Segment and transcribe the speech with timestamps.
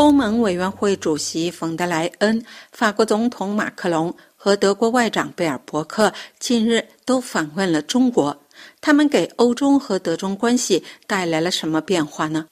[0.00, 2.42] 欧盟委员会主席冯德莱恩、
[2.72, 8.34] 法国总统马克龙和德国外长贝尔伯克近日都访问了中国，
[8.80, 12.46] 他们给欧中和德中关系带来了什么变化呢？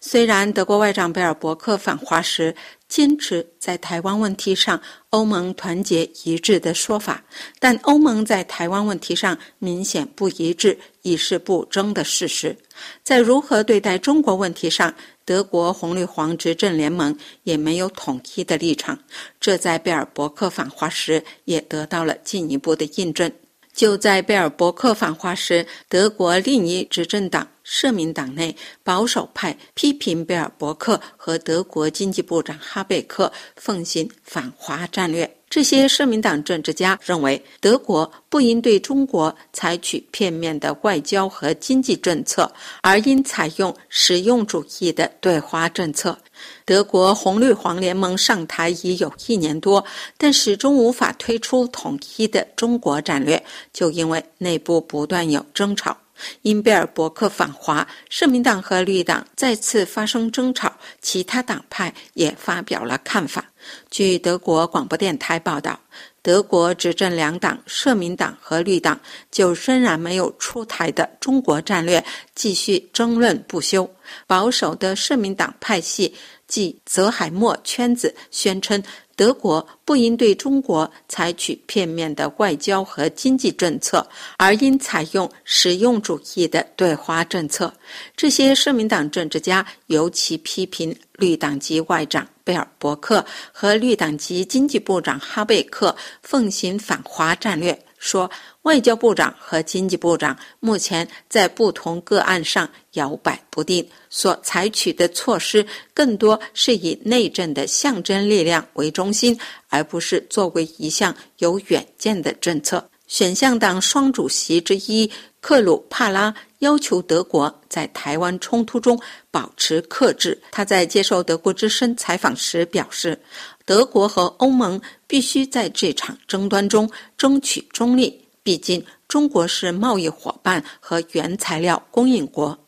[0.00, 2.54] 虽然德国外长贝尔伯克访华时
[2.88, 4.80] 坚持在台湾问题上
[5.10, 7.22] 欧盟团结一致的说法，
[7.58, 12.56] 但欧盟在台湾问题上明显不一致已是不争的事实。
[13.02, 14.94] 在如何对待中国问题上，
[15.24, 18.98] 德国红绿黄执政联盟也没有统一的立场，
[19.40, 23.32] 这在贝尔伯克访华时也得到了进一步的印证。
[23.72, 28.54] 就在贝尔伯克访华时，德国另一执政党社民党内
[28.84, 35.28] 保守派批评贝尔伯克和德国经济部长哈贝克奉行反华战略。
[35.50, 46.18] 这些社民党政治家认为，德国不应对中国采取片面的外交和经济政策，而应采用实用主义的对华政策。
[46.64, 49.84] 德国红绿黄联盟上台已有一年多，
[50.18, 53.40] 但始终无法推出统一的中国战略，
[53.72, 55.96] 就因为内部不断有争吵。
[56.42, 63.44] 因贝尔伯克访华，社民党和绿党再次发生争吵，其他党派也发表了看法。
[63.90, 65.78] 据德国广播电台报道，
[66.20, 68.98] 德国执政两党社民党和绿党
[69.30, 72.04] 就仍然没有出台的中国战略
[72.34, 73.88] 继续争论不休。
[74.26, 76.14] 保守的社民党派系。
[76.46, 78.80] 即泽海默圈子宣称，
[79.16, 84.06] 德国不应对中国采取片面的外交和经济政策，
[84.38, 87.72] 而应采用实用主义的对华政策。
[88.16, 97.78] 这些社民党政治家尤其批评绿党籍外长贝尔伯克和绿党籍经济部长哈贝克奉行反华战略。
[98.04, 98.30] 说，
[98.62, 109.34] 外交部长和经济部长目前在不同个案上摇摆不定，所采取的措施更多是以内政的象征力量为中心，
[109.70, 112.86] 而不是作为一项有远见的政策。
[113.06, 115.10] 选项党双主席之一
[115.44, 118.98] 克鲁帕拉要求德国在台湾冲突中
[119.30, 120.40] 保持克制。
[120.50, 123.20] 他在接受德国之声采访时表示。
[123.66, 132.58] 德国和欧盟必须在这场争端中争取中立，毕竟中国是贸易伙伴和原材料供应国。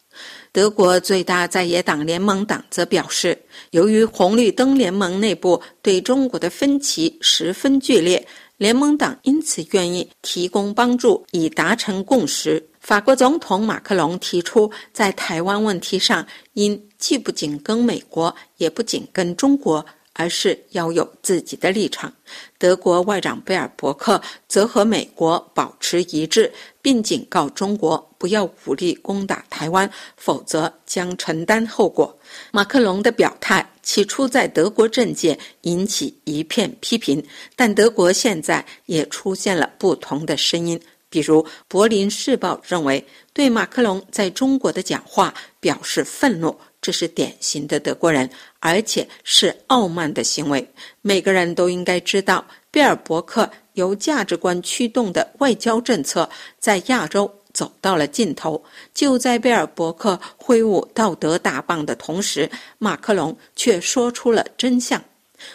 [0.53, 3.39] 德国最大在野党联盟党则表示，
[3.73, 12.67] 由于红绿灯联盟内部对中国的分歧十分剧烈，联盟党因此愿意提供帮助以达成共识。
[12.81, 19.85] 法国总统马克龙提出，在台湾问题上应既不紧跟美国，也不紧跟中国。
[20.19, 22.13] 而是要有自己的立场。
[22.59, 26.51] 德国外长贝尔伯克则和美国保持一致，
[26.81, 32.19] 并警告中国不要武力攻打台湾，否则将承担后果。
[32.51, 37.23] 马克龙的表态起初在德国政界引起一片批评，
[37.55, 40.81] 但德国现在也出现了不同的声音。
[41.09, 46.59] 比如，《柏林世报》认为，对马克龙在中国的讲话表示愤怒。
[46.87, 48.31] 这是典型的德国人，
[48.61, 50.65] 而且是傲慢的行为。
[51.03, 56.31] 每个人都应该知道，贝尔伯克由价值观驱动的外交政策
[56.61, 58.63] 在亚洲走到了尽头。
[58.95, 62.49] 就在贝尔伯克挥舞道德大棒的同时，
[62.79, 65.03] 马克龙却说出了真相。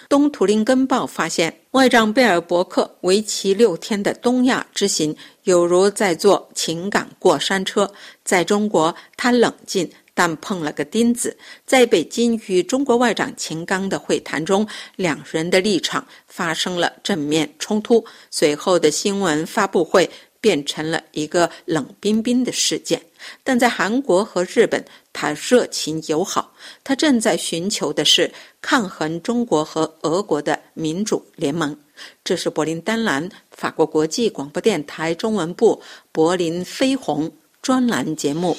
[0.10, 7.90] 东图林根报发现，外长贝尔伯克为期六天的东亚之行，有如在坐情感过山车。
[8.24, 9.90] 在中国，他冷静。
[10.14, 18.04] 但碰了个钉子，在北京与中国外长秦刚的会谈中，两人的立场发生了正面冲突。
[18.30, 23.02] 随后的新闻发布会变成了一个冷冰冰的事件。
[23.44, 24.84] 但在韩国和日本，
[25.14, 26.52] 他热情友好。
[26.84, 31.78] 他正在寻求的是抗衡中国和俄国的民主联盟。
[32.24, 35.80] 这是柏林丹兰法国国际广播电台中文部
[36.12, 38.58] 柏林飞鸿专栏节目。